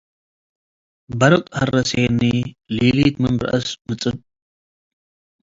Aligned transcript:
በርቅ 1.19 1.45
ሀረሴኒ- 1.59 2.21
ሊሊት 2.75 3.15
ምን 3.23 3.33
ረአስ 3.43 3.67
ምጽብ 3.87 4.17